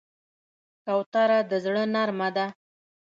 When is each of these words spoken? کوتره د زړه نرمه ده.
کوتره 0.85 1.39
د 1.49 1.51
زړه 1.65 1.83
نرمه 1.93 2.29
ده. 2.35 2.45